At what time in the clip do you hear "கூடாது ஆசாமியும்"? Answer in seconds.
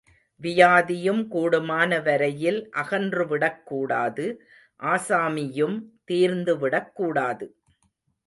3.65-5.81